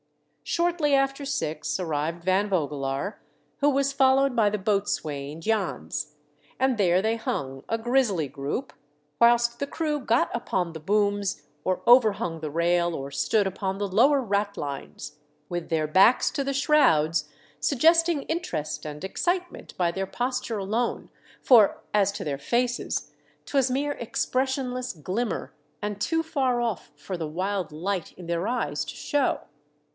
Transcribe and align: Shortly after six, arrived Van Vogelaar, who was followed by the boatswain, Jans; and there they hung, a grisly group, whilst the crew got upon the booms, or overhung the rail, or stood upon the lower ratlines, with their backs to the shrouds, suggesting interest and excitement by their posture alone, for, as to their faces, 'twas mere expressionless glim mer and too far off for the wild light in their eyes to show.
Shortly 0.43 0.95
after 0.95 1.23
six, 1.23 1.79
arrived 1.79 2.25
Van 2.25 2.49
Vogelaar, 2.49 3.19
who 3.59 3.69
was 3.69 3.93
followed 3.93 4.35
by 4.35 4.49
the 4.49 4.57
boatswain, 4.57 5.39
Jans; 5.39 6.15
and 6.59 6.77
there 6.77 7.01
they 7.01 7.15
hung, 7.15 7.63
a 7.69 7.77
grisly 7.77 8.27
group, 8.27 8.73
whilst 9.21 9.59
the 9.59 9.67
crew 9.67 9.99
got 9.99 10.29
upon 10.35 10.73
the 10.73 10.79
booms, 10.81 11.43
or 11.63 11.81
overhung 11.87 12.41
the 12.41 12.49
rail, 12.51 12.93
or 12.95 13.11
stood 13.11 13.45
upon 13.47 13.77
the 13.77 13.87
lower 13.87 14.21
ratlines, 14.21 15.19
with 15.47 15.69
their 15.69 15.87
backs 15.87 16.31
to 16.31 16.43
the 16.43 16.51
shrouds, 16.51 17.29
suggesting 17.61 18.23
interest 18.23 18.85
and 18.85 19.03
excitement 19.03 19.77
by 19.77 19.91
their 19.91 20.07
posture 20.07 20.57
alone, 20.57 21.09
for, 21.41 21.81
as 21.93 22.11
to 22.11 22.23
their 22.23 22.39
faces, 22.39 23.11
'twas 23.45 23.69
mere 23.71 23.91
expressionless 23.93 24.93
glim 24.93 25.29
mer 25.29 25.53
and 25.81 26.01
too 26.01 26.23
far 26.23 26.59
off 26.59 26.91
for 26.97 27.15
the 27.15 27.27
wild 27.27 27.71
light 27.71 28.11
in 28.13 28.25
their 28.25 28.47
eyes 28.47 28.83
to 28.83 28.95
show. 28.95 29.41